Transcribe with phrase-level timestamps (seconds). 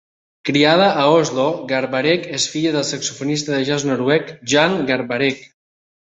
[0.49, 5.45] Criada a Oslo, Garbarek és filla del saxofonista de jazz noruec Jan Garbarek.